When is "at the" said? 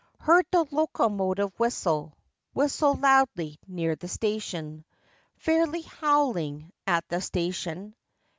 6.87-7.21